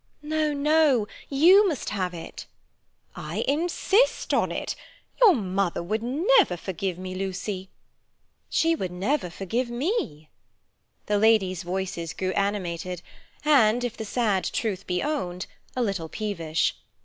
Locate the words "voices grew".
11.61-12.31